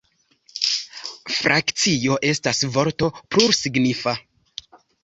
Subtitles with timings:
[1.35, 4.21] Frakcio estas vorto plursignifa.